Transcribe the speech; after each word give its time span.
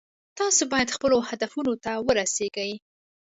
تاسو 0.39 0.61
باید 0.71 0.93
خپلو 0.95 1.17
هدفونو 1.29 1.73
ته 1.83 1.91
ورسیږئ 2.07 2.71